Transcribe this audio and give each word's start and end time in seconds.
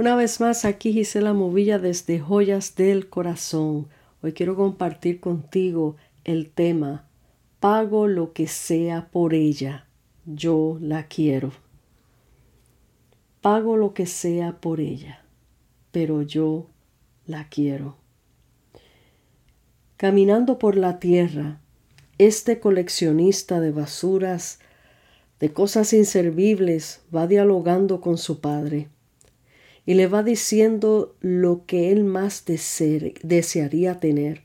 Una 0.00 0.16
vez 0.16 0.40
más, 0.40 0.64
aquí 0.64 0.94
Gisela 0.94 1.34
Movilla 1.34 1.78
desde 1.78 2.20
Joyas 2.20 2.74
del 2.74 3.10
Corazón. 3.10 3.88
Hoy 4.22 4.32
quiero 4.32 4.56
compartir 4.56 5.20
contigo 5.20 5.96
el 6.24 6.48
tema 6.48 7.06
Pago 7.60 8.06
lo 8.06 8.32
que 8.32 8.46
sea 8.46 9.10
por 9.10 9.34
ella. 9.34 9.86
Yo 10.24 10.78
la 10.80 11.06
quiero. 11.06 11.52
Pago 13.42 13.76
lo 13.76 13.92
que 13.92 14.06
sea 14.06 14.58
por 14.58 14.80
ella, 14.80 15.22
pero 15.92 16.22
yo 16.22 16.70
la 17.26 17.50
quiero. 17.50 17.98
Caminando 19.98 20.58
por 20.58 20.78
la 20.78 20.98
tierra, 20.98 21.60
este 22.16 22.58
coleccionista 22.58 23.60
de 23.60 23.70
basuras, 23.70 24.60
de 25.40 25.52
cosas 25.52 25.92
inservibles, 25.92 27.02
va 27.14 27.26
dialogando 27.26 28.00
con 28.00 28.16
su 28.16 28.40
padre 28.40 28.88
y 29.90 29.94
le 29.94 30.06
va 30.06 30.22
diciendo 30.22 31.16
lo 31.20 31.66
que 31.66 31.90
él 31.90 32.04
más 32.04 32.44
desearía 32.44 33.98
tener. 33.98 34.42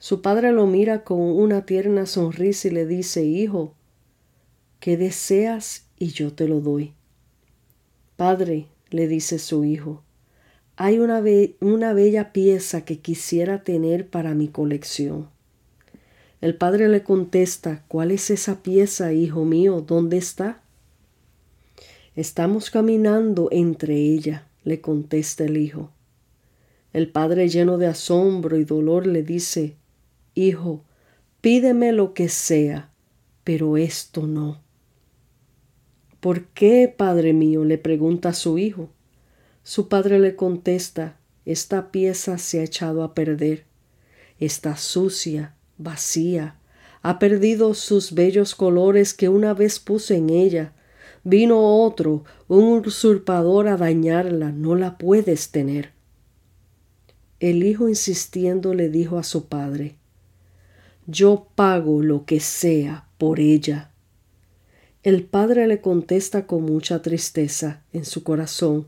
Su 0.00 0.22
padre 0.22 0.50
lo 0.50 0.66
mira 0.66 1.04
con 1.04 1.20
una 1.20 1.66
tierna 1.66 2.04
sonrisa 2.04 2.66
y 2.66 2.72
le 2.72 2.84
dice, 2.84 3.22
Hijo, 3.22 3.76
¿qué 4.80 4.96
deseas 4.96 5.86
y 6.00 6.08
yo 6.08 6.32
te 6.32 6.48
lo 6.48 6.60
doy? 6.60 6.94
Padre, 8.16 8.66
le 8.90 9.06
dice 9.06 9.38
su 9.38 9.64
hijo, 9.64 10.02
hay 10.74 10.98
una, 10.98 11.22
una 11.60 11.92
bella 11.92 12.32
pieza 12.32 12.84
que 12.84 12.98
quisiera 12.98 13.62
tener 13.62 14.08
para 14.08 14.34
mi 14.34 14.48
colección. 14.48 15.28
El 16.40 16.56
padre 16.56 16.88
le 16.88 17.04
contesta, 17.04 17.84
¿cuál 17.86 18.10
es 18.10 18.30
esa 18.30 18.64
pieza, 18.64 19.12
hijo 19.12 19.44
mío? 19.44 19.80
¿Dónde 19.80 20.16
está? 20.16 20.60
Estamos 22.16 22.70
caminando 22.70 23.48
entre 23.52 23.94
ella, 23.94 24.48
le 24.64 24.80
contesta 24.80 25.44
el 25.44 25.56
hijo. 25.56 25.92
El 26.92 27.08
padre 27.08 27.48
lleno 27.48 27.78
de 27.78 27.86
asombro 27.86 28.58
y 28.58 28.64
dolor 28.64 29.06
le 29.06 29.22
dice, 29.22 29.76
Hijo, 30.34 30.82
pídeme 31.40 31.92
lo 31.92 32.12
que 32.12 32.28
sea, 32.28 32.90
pero 33.44 33.76
esto 33.76 34.26
no. 34.26 34.60
¿Por 36.18 36.46
qué, 36.46 36.92
padre 36.94 37.32
mío? 37.32 37.64
le 37.64 37.78
pregunta 37.78 38.32
su 38.32 38.58
hijo. 38.58 38.90
Su 39.62 39.88
padre 39.88 40.18
le 40.18 40.34
contesta, 40.34 41.16
esta 41.46 41.92
pieza 41.92 42.38
se 42.38 42.58
ha 42.58 42.64
echado 42.64 43.04
a 43.04 43.14
perder. 43.14 43.66
Está 44.40 44.76
sucia, 44.76 45.54
vacía, 45.78 46.56
ha 47.02 47.20
perdido 47.20 47.72
sus 47.74 48.14
bellos 48.14 48.56
colores 48.56 49.14
que 49.14 49.28
una 49.28 49.54
vez 49.54 49.78
puse 49.78 50.16
en 50.16 50.30
ella 50.30 50.72
Vino 51.22 51.84
otro, 51.84 52.24
un 52.48 52.82
usurpador, 52.86 53.68
a 53.68 53.76
dañarla, 53.76 54.52
no 54.52 54.74
la 54.74 54.96
puedes 54.96 55.50
tener. 55.50 55.92
El 57.40 57.62
hijo 57.62 57.88
insistiendo 57.88 58.74
le 58.74 58.88
dijo 58.88 59.18
a 59.18 59.22
su 59.22 59.46
padre, 59.46 59.96
Yo 61.06 61.46
pago 61.54 62.02
lo 62.02 62.24
que 62.24 62.40
sea 62.40 63.06
por 63.18 63.38
ella. 63.40 63.90
El 65.02 65.24
padre 65.24 65.66
le 65.66 65.80
contesta 65.80 66.46
con 66.46 66.64
mucha 66.64 67.00
tristeza 67.00 67.82
en 67.92 68.04
su 68.04 68.22
corazón, 68.22 68.86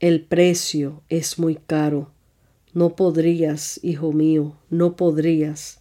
El 0.00 0.20
precio 0.24 1.02
es 1.08 1.38
muy 1.38 1.56
caro. 1.56 2.10
No 2.72 2.96
podrías, 2.96 3.78
hijo 3.82 4.12
mío, 4.12 4.56
no 4.68 4.96
podrías. 4.96 5.80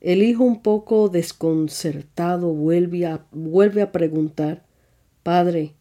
El 0.00 0.22
hijo 0.22 0.44
un 0.44 0.62
poco 0.62 1.08
desconcertado 1.10 2.48
vuelve 2.52 3.06
a, 3.06 3.26
vuelve 3.32 3.82
a 3.82 3.92
preguntar, 3.92 4.64
Padre, 5.22 5.74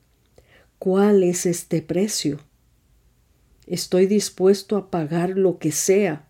¿cuál 0.77 1.23
es 1.23 1.45
este 1.45 1.81
precio? 1.81 2.39
Estoy 3.65 4.07
dispuesto 4.07 4.75
a 4.75 4.91
pagar 4.91 5.29
lo 5.37 5.57
que 5.57 5.71
sea. 5.71 6.27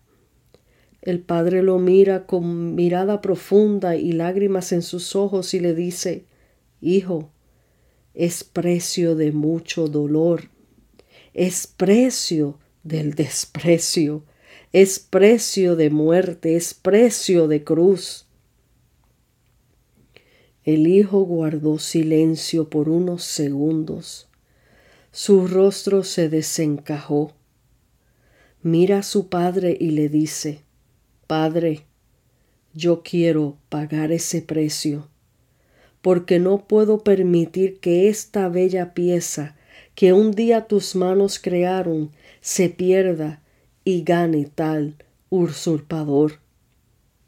El 1.02 1.20
padre 1.20 1.62
lo 1.62 1.78
mira 1.78 2.26
con 2.26 2.74
mirada 2.74 3.20
profunda 3.20 3.96
y 3.96 4.12
lágrimas 4.12 4.72
en 4.72 4.82
sus 4.82 5.16
ojos 5.16 5.54
y 5.54 5.60
le 5.60 5.74
dice, 5.74 6.26
Hijo, 6.80 7.30
es 8.14 8.44
precio 8.44 9.16
de 9.16 9.32
mucho 9.32 9.88
dolor, 9.88 10.50
es 11.32 11.66
precio 11.66 12.58
del 12.82 13.14
desprecio, 13.14 14.24
es 14.72 15.00
precio 15.00 15.74
de 15.74 15.90
muerte, 15.90 16.54
es 16.54 16.74
precio 16.74 17.48
de 17.48 17.64
cruz. 17.64 18.26
El 20.62 20.86
hijo 20.86 21.22
guardó 21.22 21.78
silencio 21.78 22.68
por 22.68 22.88
unos 22.88 23.24
segundos. 23.24 24.28
Su 25.10 25.48
rostro 25.48 26.04
se 26.04 26.28
desencajó. 26.28 27.32
Mira 28.62 28.98
a 28.98 29.02
su 29.02 29.28
padre 29.28 29.76
y 29.80 29.90
le 29.90 30.08
dice, 30.08 30.60
Padre, 31.26 31.86
yo 32.72 33.02
quiero 33.02 33.56
pagar 33.70 34.12
ese 34.12 34.40
precio, 34.40 35.08
porque 36.00 36.38
no 36.38 36.68
puedo 36.68 37.02
permitir 37.02 37.80
que 37.80 38.08
esta 38.08 38.48
bella 38.48 38.94
pieza 38.94 39.56
que 39.96 40.12
un 40.12 40.30
día 40.30 40.66
tus 40.66 40.94
manos 40.94 41.40
crearon 41.40 42.12
se 42.40 42.68
pierda 42.68 43.42
y 43.84 44.02
gane 44.02 44.46
tal 44.54 44.96
usurpador. 45.30 46.40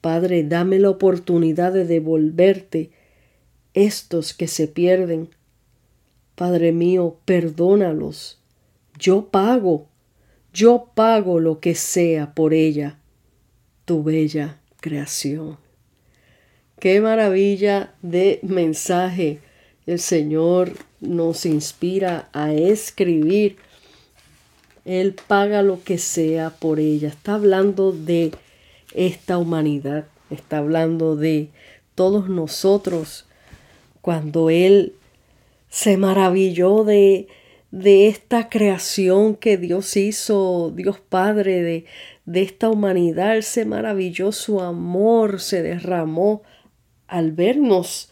Padre, 0.00 0.42
dame 0.44 0.78
la 0.78 0.90
oportunidad 0.90 1.72
de 1.72 1.84
devolverte 1.84 2.90
estos 3.74 4.34
que 4.34 4.48
se 4.48 4.68
pierden. 4.68 5.30
Padre 6.34 6.72
mío, 6.72 7.18
perdónalos. 7.24 8.40
Yo 8.98 9.28
pago, 9.30 9.86
yo 10.52 10.90
pago 10.94 11.40
lo 11.40 11.60
que 11.60 11.74
sea 11.74 12.34
por 12.34 12.52
ella, 12.52 12.98
tu 13.84 14.02
bella 14.02 14.60
creación. 14.80 15.58
Qué 16.78 17.00
maravilla 17.00 17.94
de 18.02 18.40
mensaje 18.42 19.40
el 19.86 20.00
Señor 20.00 20.72
nos 21.00 21.46
inspira 21.46 22.28
a 22.32 22.52
escribir 22.52 23.56
él 24.84 25.14
paga 25.26 25.62
lo 25.62 25.82
que 25.82 25.98
sea 25.98 26.50
por 26.50 26.80
ella. 26.80 27.08
Está 27.08 27.34
hablando 27.34 27.92
de 27.92 28.32
esta 28.94 29.38
humanidad, 29.38 30.06
está 30.30 30.58
hablando 30.58 31.16
de 31.16 31.48
todos 31.94 32.28
nosotros 32.28 33.26
cuando 34.00 34.50
Él 34.50 34.94
se 35.68 35.96
maravilló 35.96 36.84
de, 36.84 37.28
de 37.70 38.08
esta 38.08 38.48
creación 38.48 39.36
que 39.36 39.56
Dios 39.56 39.96
hizo, 39.96 40.72
Dios 40.74 40.98
Padre, 41.00 41.62
de, 41.62 41.84
de 42.26 42.42
esta 42.42 42.68
humanidad. 42.68 43.36
Él 43.36 43.44
se 43.44 43.64
maravilló, 43.64 44.32
su 44.32 44.60
amor 44.60 45.40
se 45.40 45.62
derramó 45.62 46.42
al 47.06 47.32
vernos 47.32 48.10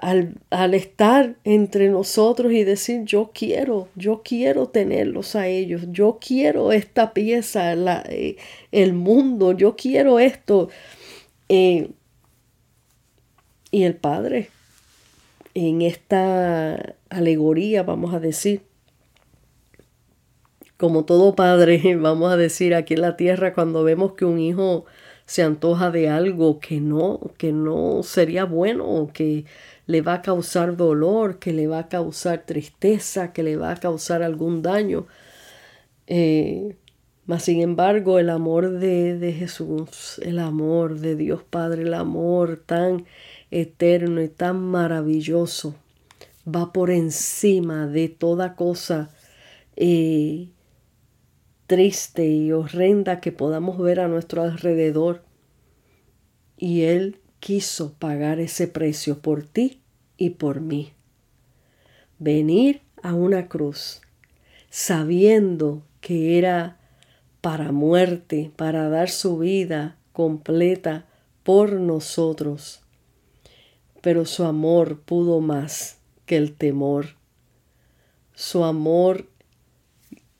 al, 0.00 0.74
estar 0.74 1.36
entre 1.44 1.88
nosotros 1.88 2.52
y 2.52 2.64
decir 2.64 3.04
yo 3.04 3.30
quiero, 3.34 3.88
yo 3.94 4.22
quiero 4.24 4.68
tenerlos 4.68 5.36
a 5.36 5.48
ellos, 5.48 5.82
yo 5.90 6.18
quiero 6.20 6.72
esta 6.72 7.12
pieza, 7.12 7.72
eh, 8.08 8.36
el 8.72 8.92
mundo, 8.92 9.52
yo 9.52 9.76
quiero 9.76 10.18
esto. 10.18 10.68
Eh, 11.48 11.90
y 13.70 13.82
el 13.82 13.96
Padre, 13.96 14.50
en 15.54 15.82
esta 15.82 16.94
alegoría, 17.08 17.82
vamos 17.82 18.14
a 18.14 18.20
decir, 18.20 18.62
como 20.76 21.04
todo 21.04 21.34
padre, 21.34 21.96
vamos 22.00 22.32
a 22.32 22.36
decir 22.36 22.74
aquí 22.74 22.94
en 22.94 23.00
la 23.02 23.16
tierra, 23.16 23.54
cuando 23.54 23.84
vemos 23.84 24.12
que 24.12 24.24
un 24.24 24.38
hijo 24.38 24.84
se 25.26 25.42
antoja 25.42 25.90
de 25.90 26.08
algo 26.08 26.60
que 26.60 26.80
no, 26.80 27.20
que 27.38 27.52
no 27.52 28.02
sería 28.02 28.44
bueno, 28.44 29.10
que 29.12 29.44
le 29.86 30.02
va 30.02 30.14
a 30.14 30.22
causar 30.22 30.76
dolor, 30.76 31.38
que 31.38 31.52
le 31.52 31.66
va 31.68 31.80
a 31.80 31.88
causar 31.88 32.44
tristeza, 32.44 33.32
que 33.32 33.42
le 33.42 33.56
va 33.56 33.72
a 33.72 33.76
causar 33.76 34.22
algún 34.22 34.62
daño. 34.62 35.06
Eh, 36.06 36.76
mas 37.26 37.44
sin 37.44 37.60
embargo, 37.60 38.18
el 38.18 38.30
amor 38.30 38.78
de, 38.78 39.18
de 39.18 39.32
Jesús, 39.32 40.20
el 40.22 40.38
amor 40.38 41.00
de 41.00 41.16
Dios 41.16 41.42
Padre, 41.42 41.82
el 41.82 41.94
amor 41.94 42.62
tan 42.64 43.06
eterno 43.50 44.22
y 44.22 44.28
tan 44.28 44.60
maravilloso, 44.60 45.74
va 46.46 46.72
por 46.72 46.90
encima 46.90 47.86
de 47.86 48.08
toda 48.08 48.54
cosa 48.54 49.10
eh, 49.76 50.48
triste 51.66 52.26
y 52.28 52.52
horrenda 52.52 53.20
que 53.20 53.32
podamos 53.32 53.78
ver 53.78 54.00
a 54.00 54.08
nuestro 54.08 54.42
alrededor. 54.42 55.22
Y 56.56 56.82
Él 56.82 57.20
quiso 57.40 57.94
pagar 57.94 58.40
ese 58.40 58.68
precio 58.68 59.20
por 59.20 59.44
ti 59.44 59.80
y 60.16 60.30
por 60.30 60.60
mí. 60.60 60.92
Venir 62.18 62.82
a 63.02 63.14
una 63.14 63.48
cruz 63.48 64.00
sabiendo 64.70 65.82
que 66.00 66.38
era 66.38 66.78
para 67.40 67.72
muerte, 67.72 68.50
para 68.56 68.88
dar 68.88 69.08
su 69.08 69.38
vida 69.38 69.96
completa 70.12 71.06
por 71.42 71.74
nosotros. 71.74 72.80
Pero 74.00 74.24
su 74.24 74.44
amor 74.44 75.00
pudo 75.00 75.40
más 75.40 75.98
que 76.26 76.36
el 76.36 76.54
temor. 76.54 77.16
Su 78.34 78.64
amor 78.64 79.28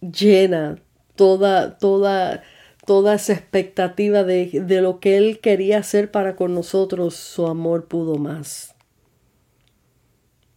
llena 0.00 0.82
toda, 1.14 1.78
toda, 1.78 2.42
toda 2.86 3.16
esa 3.16 3.34
expectativa 3.34 4.24
de, 4.24 4.62
de 4.64 4.80
lo 4.80 5.00
que 5.00 5.18
Él 5.18 5.40
quería 5.40 5.78
hacer 5.78 6.10
para 6.10 6.36
con 6.36 6.54
nosotros, 6.54 7.14
su 7.14 7.46
amor 7.46 7.86
pudo 7.86 8.16
más. 8.16 8.74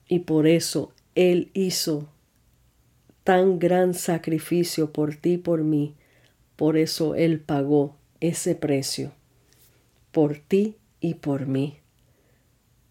Y 0.07 0.19
por 0.19 0.47
eso 0.47 0.93
Él 1.15 1.51
hizo 1.53 2.07
tan 3.23 3.59
gran 3.59 3.93
sacrificio 3.93 4.93
por 4.93 5.15
ti 5.15 5.33
y 5.33 5.37
por 5.37 5.63
mí. 5.63 5.95
Por 6.55 6.77
eso 6.77 7.15
Él 7.15 7.39
pagó 7.39 7.95
ese 8.19 8.55
precio. 8.55 9.11
Por 10.11 10.37
ti 10.37 10.75
y 11.01 11.15
por 11.15 11.45
mí. 11.45 11.77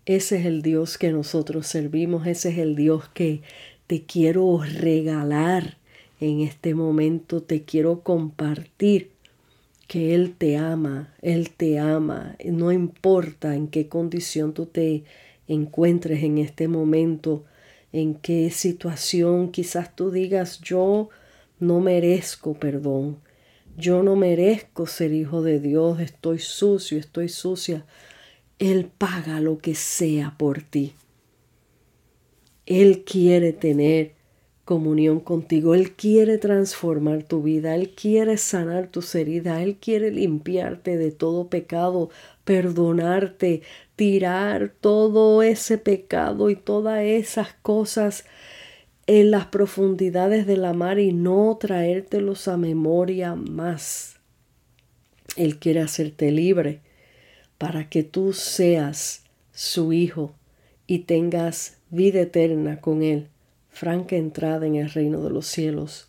Ese 0.06 0.38
es 0.38 0.46
el 0.46 0.62
Dios 0.62 0.96
que 0.96 1.12
nosotros 1.12 1.67
servimos, 1.67 2.26
ese 2.26 2.49
es 2.50 2.58
el 2.58 2.76
Dios 2.76 3.08
que 3.08 3.43
te 3.87 4.05
quiero 4.05 4.61
regalar 4.62 5.76
en 6.20 6.40
este 6.40 6.75
momento, 6.75 7.43
te 7.43 7.64
quiero 7.64 8.00
compartir 8.00 9.17
que 9.88 10.14
Él 10.14 10.37
te 10.37 10.56
ama, 10.56 11.12
Él 11.23 11.50
te 11.50 11.81
ama, 11.81 12.37
no 12.44 12.70
importa 12.70 13.56
en 13.56 13.67
qué 13.67 13.88
condición 13.88 14.55
tú 14.55 14.67
te 14.67 15.02
encuentres 15.49 16.23
en 16.23 16.38
este 16.38 16.69
momento, 16.69 17.44
en 17.90 18.14
qué 18.14 18.50
situación 18.50 19.50
quizás 19.50 19.96
tú 19.96 20.11
digas 20.11 20.61
yo 20.61 21.08
no 21.58 21.81
merezco 21.81 22.55
perdón, 22.55 23.19
yo 23.79 24.02
no 24.02 24.14
merezco 24.14 24.87
ser 24.87 25.12
hijo 25.12 25.40
de 25.43 25.58
Dios, 25.58 26.00
estoy 26.00 26.38
sucio, 26.38 26.99
estoy 26.99 27.29
sucia. 27.29 27.87
Él 28.58 28.90
paga 28.99 29.40
lo 29.40 29.58
que 29.58 29.76
sea 29.76 30.35
por 30.37 30.62
ti. 30.62 30.94
Él 32.67 33.05
quiere 33.05 33.52
tener 33.52 34.17
comunión 34.68 35.20
contigo. 35.20 35.74
Él 35.74 35.92
quiere 35.92 36.36
transformar 36.36 37.22
tu 37.22 37.42
vida. 37.42 37.74
Él 37.74 37.94
quiere 37.94 38.36
sanar 38.36 38.88
tus 38.88 39.14
heridas. 39.14 39.62
Él 39.62 39.78
quiere 39.80 40.10
limpiarte 40.10 40.98
de 40.98 41.10
todo 41.10 41.48
pecado, 41.48 42.10
perdonarte, 42.44 43.62
tirar 43.96 44.74
todo 44.78 45.42
ese 45.42 45.78
pecado 45.78 46.50
y 46.50 46.54
todas 46.54 47.00
esas 47.00 47.54
cosas 47.62 48.26
en 49.06 49.30
las 49.30 49.46
profundidades 49.46 50.46
de 50.46 50.58
la 50.58 50.74
mar 50.74 50.98
y 50.98 51.14
no 51.14 51.56
traértelos 51.58 52.46
a 52.46 52.58
memoria 52.58 53.34
más. 53.34 54.16
Él 55.36 55.58
quiere 55.58 55.80
hacerte 55.80 56.30
libre 56.30 56.82
para 57.56 57.88
que 57.88 58.02
tú 58.02 58.34
seas 58.34 59.24
su 59.50 59.94
hijo 59.94 60.34
y 60.86 60.98
tengas 61.00 61.78
vida 61.88 62.20
eterna 62.20 62.82
con 62.82 63.02
Él, 63.02 63.28
franca 63.78 64.16
entrada 64.16 64.66
en 64.66 64.75
el 64.75 64.90
reino 64.90 65.22
de 65.22 65.30
los 65.30 65.46
cielos. 65.46 66.08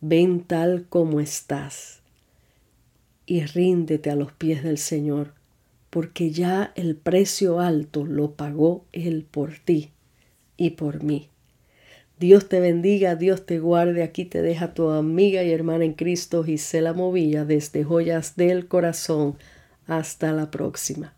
Ven 0.00 0.44
tal 0.44 0.86
como 0.88 1.18
estás 1.18 2.00
y 3.26 3.44
ríndete 3.44 4.08
a 4.08 4.14
los 4.14 4.30
pies 4.30 4.62
del 4.62 4.78
Señor, 4.78 5.34
porque 5.90 6.30
ya 6.30 6.72
el 6.76 6.94
precio 6.94 7.58
alto 7.58 8.04
lo 8.06 8.34
pagó 8.34 8.84
Él 8.92 9.26
por 9.28 9.58
ti 9.58 9.90
y 10.56 10.70
por 10.70 11.02
mí. 11.02 11.28
Dios 12.20 12.48
te 12.48 12.60
bendiga, 12.60 13.16
Dios 13.16 13.46
te 13.46 13.58
guarde. 13.58 14.04
Aquí 14.04 14.24
te 14.24 14.40
deja 14.40 14.72
tu 14.72 14.90
amiga 14.90 15.42
y 15.42 15.50
hermana 15.50 15.84
en 15.84 15.94
Cristo, 15.94 16.44
Gisela 16.44 16.92
Movilla, 16.92 17.44
desde 17.44 17.82
Joyas 17.82 18.36
del 18.36 18.68
Corazón. 18.68 19.36
Hasta 19.88 20.32
la 20.32 20.52
próxima. 20.52 21.16